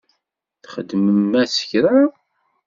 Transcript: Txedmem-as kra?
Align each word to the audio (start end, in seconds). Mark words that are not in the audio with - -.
Txedmem-as 0.63 1.55
kra? 1.69 1.97